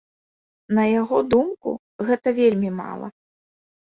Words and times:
На 0.77 0.85
яго 1.01 1.19
думку, 1.33 1.69
гэта 2.07 2.27
вельмі 2.39 2.69
мала. 2.79 3.07